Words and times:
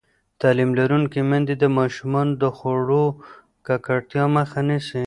تعلیم 0.39 0.71
لرونکې 0.79 1.21
میندې 1.29 1.55
د 1.59 1.65
ماشومانو 1.77 2.33
د 2.41 2.43
خوړو 2.57 3.05
ککړتیا 3.65 4.23
مخه 4.35 4.59
نیسي. 4.67 4.99